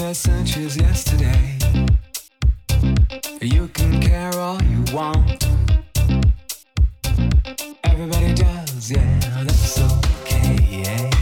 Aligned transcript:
Luther 0.00 0.10
as 0.10 0.76
yesterday. 0.76 1.58
You 3.40 3.66
can 3.68 4.00
care 4.00 4.32
all 4.34 4.62
you 4.62 4.84
want. 4.94 5.44
Everybody 7.82 8.34
does, 8.34 8.90
yeah, 8.92 9.42
that's 9.42 9.80
okay, 9.80 10.56
yeah. 10.70 11.17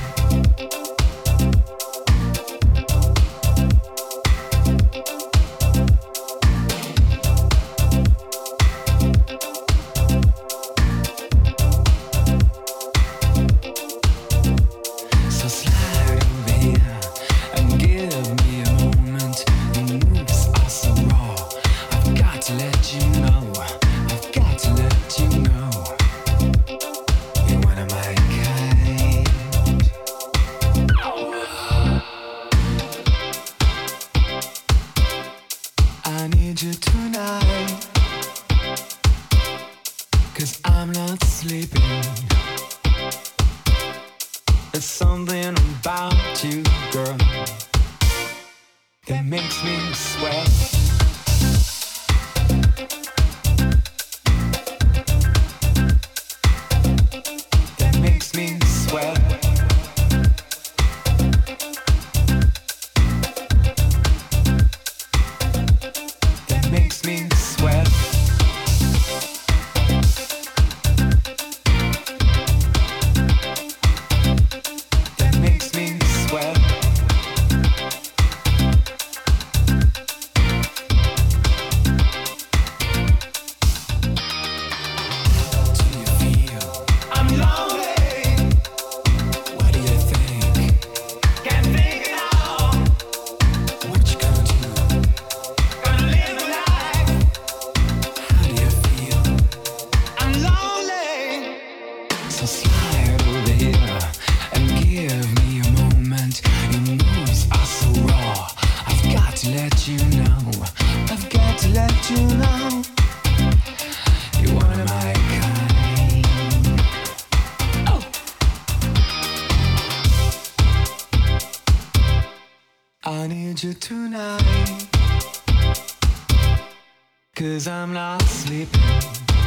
cause 127.53 127.69
I'm 127.69 127.93
not 127.93 128.23
sleeping. 128.23 128.81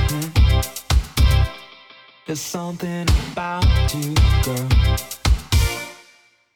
Hmm? 0.09 0.61
There's 2.25 2.39
something 2.39 3.05
about 3.31 3.65
you, 3.93 4.13
girl, 4.43 4.69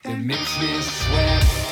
that 0.04 0.20
makes 0.20 0.62
me 0.62 0.82
sweat. 0.82 1.63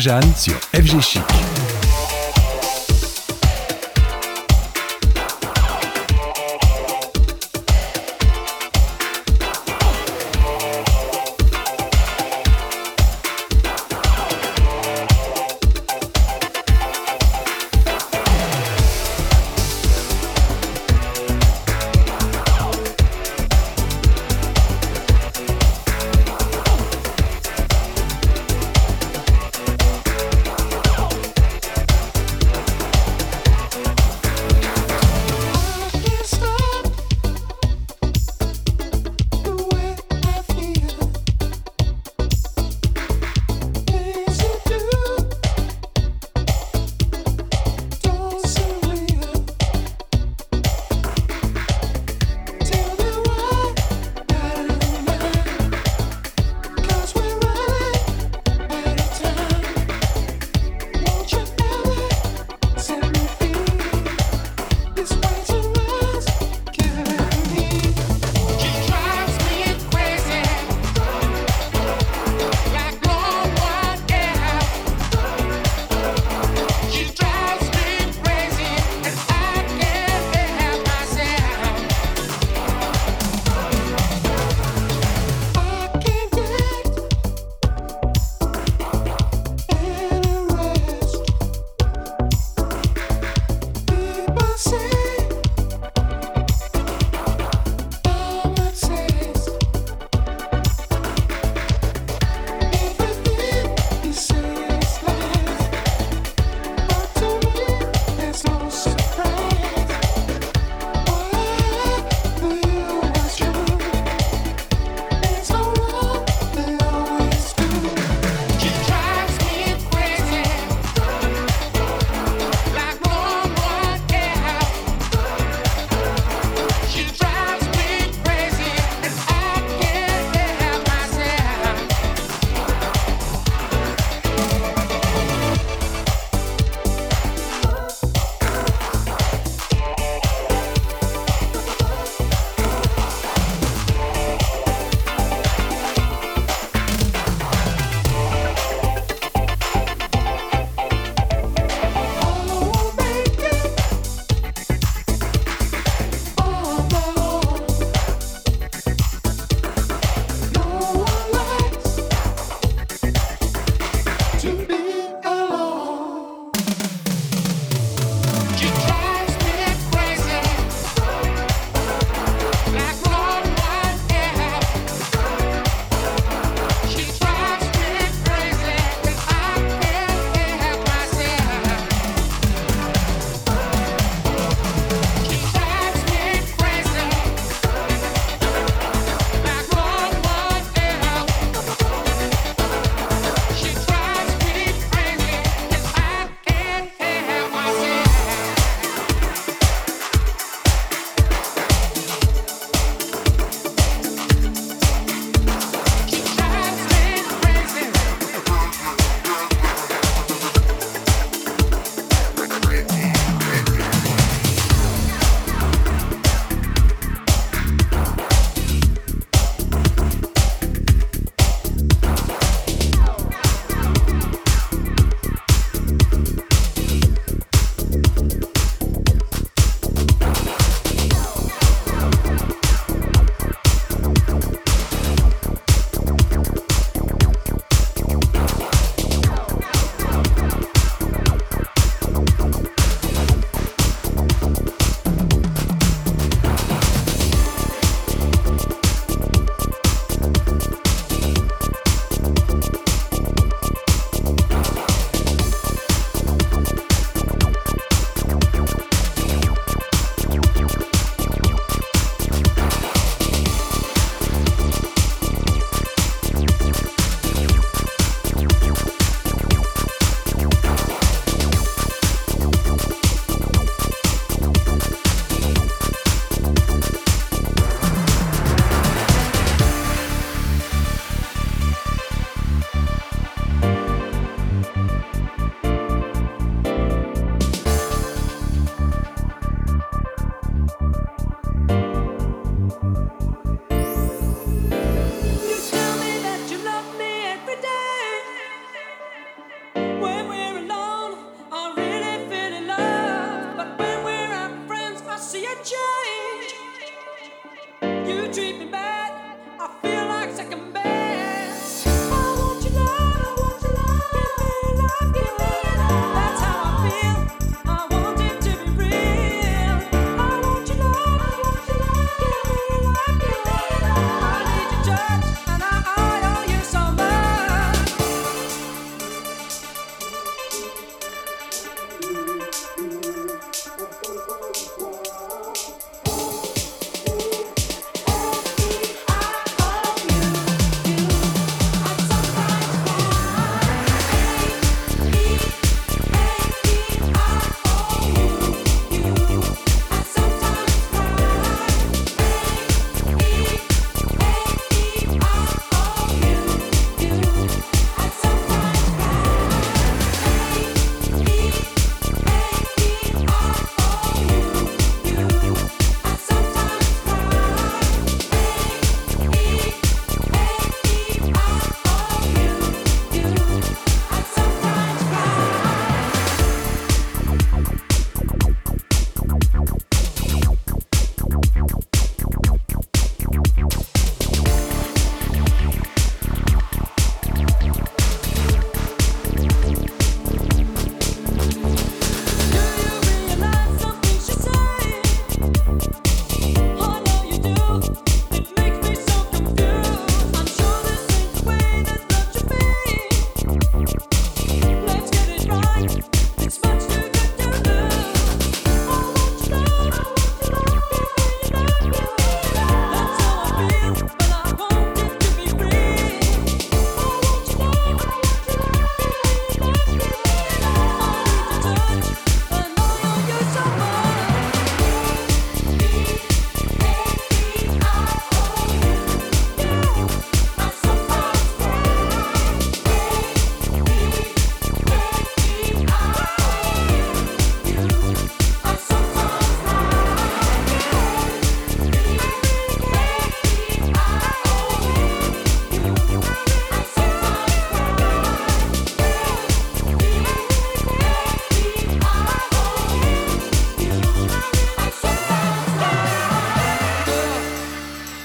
Jeanne 0.00 0.32
sur 0.34 0.54
FG 0.72 1.00
Chic. 1.02 1.49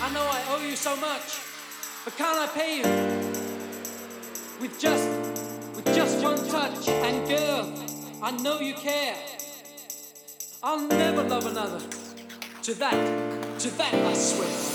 I 0.05 0.13
know 0.13 0.21
I 0.21 0.43
owe 0.49 0.63
you 0.63 0.75
so 0.75 0.95
much, 0.97 1.39
but 2.03 2.15
can 2.15 2.37
I 2.37 2.45
pay 2.45 2.77
you 2.77 2.83
with 4.61 4.79
just 4.79 5.09
with 5.75 5.85
just 5.95 6.21
one 6.23 6.37
touch? 6.47 6.87
And 6.87 7.27
girl, 7.27 7.73
I 8.21 8.29
know 8.29 8.59
you 8.59 8.75
care. 8.75 9.15
I'll 10.61 10.87
never 10.87 11.23
love 11.23 11.47
another. 11.47 11.79
To 11.79 12.73
that, 12.75 13.59
to 13.61 13.69
that 13.77 13.93
I 13.95 14.13
swear. 14.13 14.74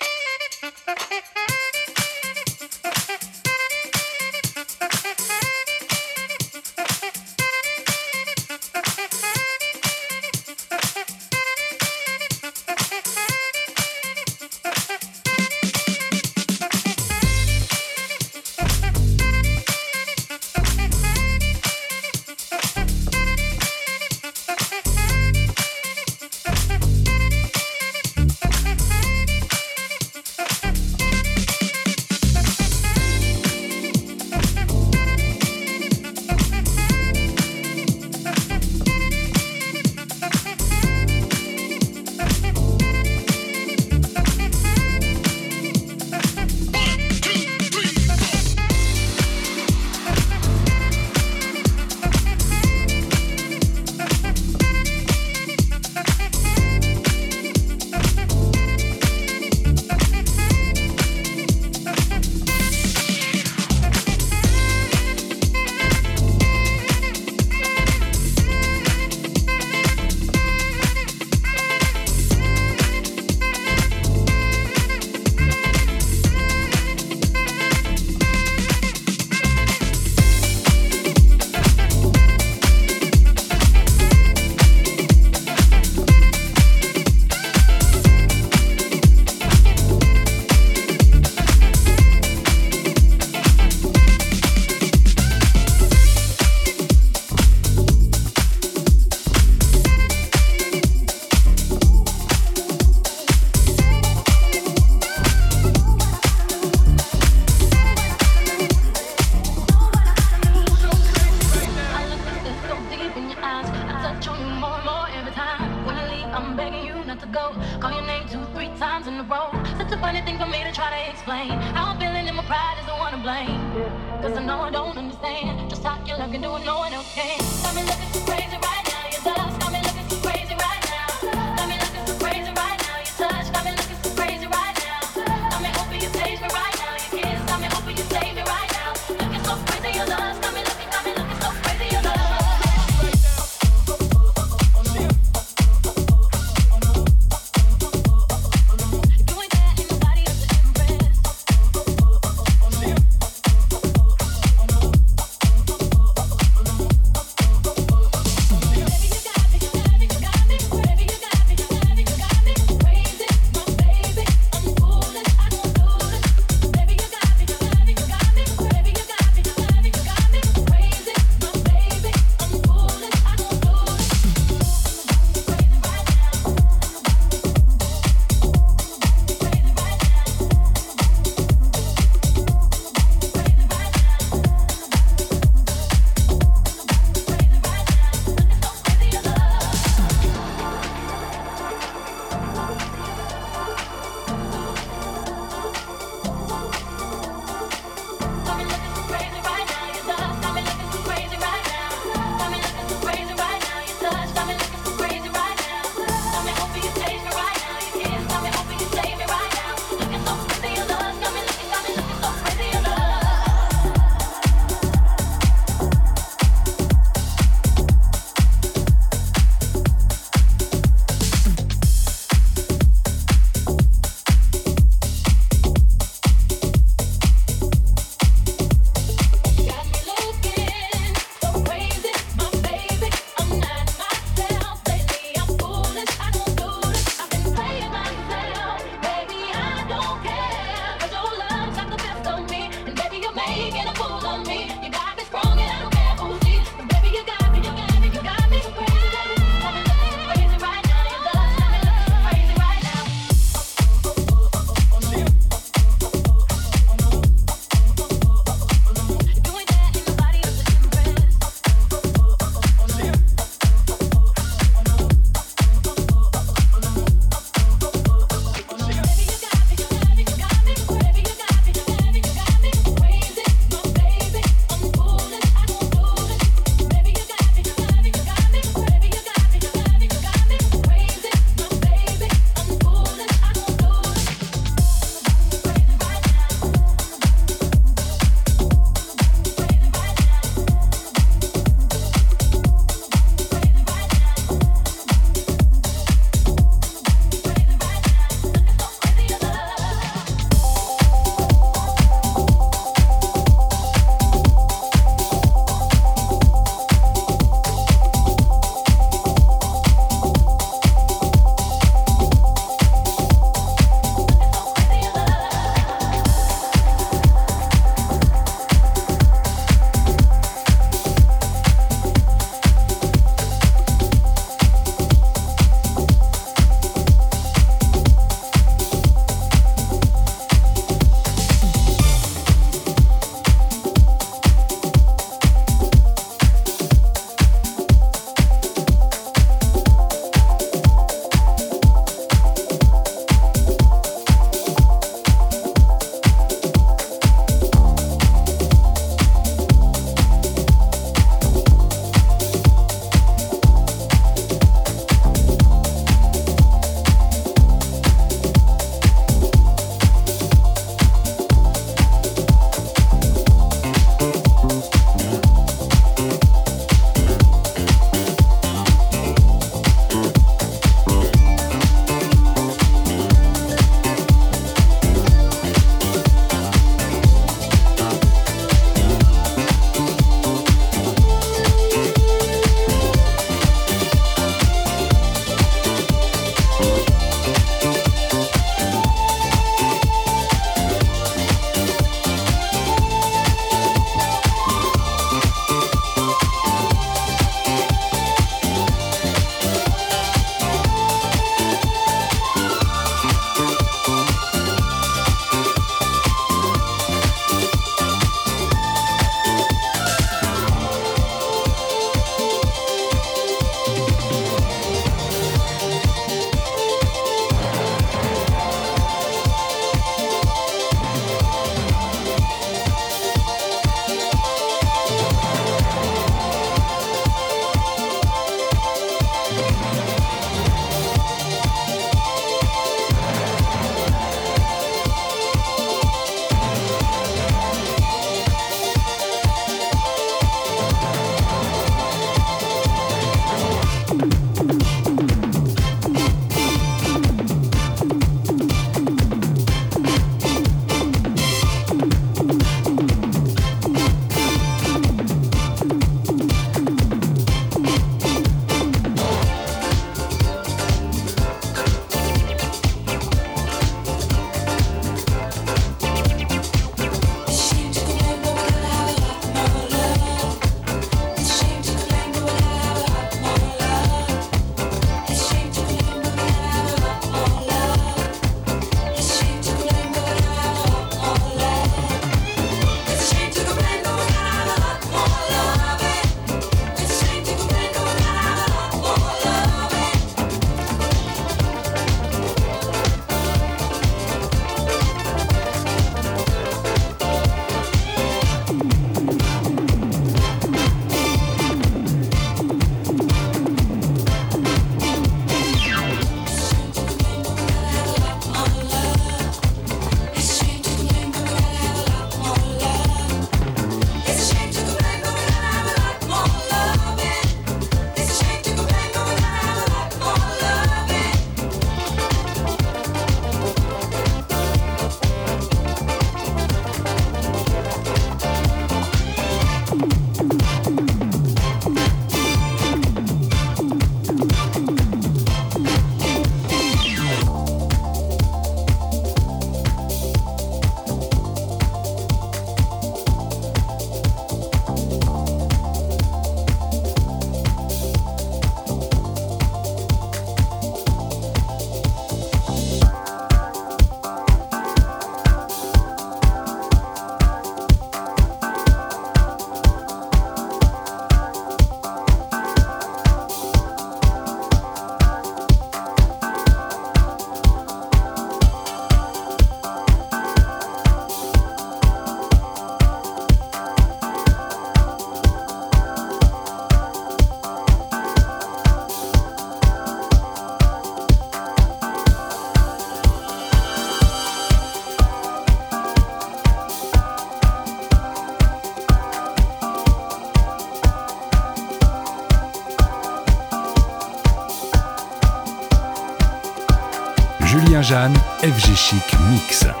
Chic 599.01 599.33
Mix. 599.49 600.00